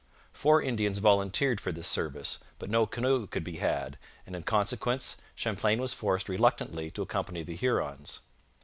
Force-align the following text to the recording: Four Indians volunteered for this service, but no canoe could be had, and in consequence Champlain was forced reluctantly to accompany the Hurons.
Four 0.33 0.63
Indians 0.63 0.97
volunteered 0.97 1.61
for 1.61 1.71
this 1.71 1.87
service, 1.87 2.39
but 2.57 2.71
no 2.71 2.87
canoe 2.87 3.27
could 3.27 3.43
be 3.43 3.57
had, 3.57 3.99
and 4.25 4.35
in 4.35 4.41
consequence 4.41 5.17
Champlain 5.35 5.79
was 5.79 5.93
forced 5.93 6.27
reluctantly 6.27 6.89
to 6.89 7.03
accompany 7.03 7.43
the 7.43 7.55
Hurons. 7.55 8.21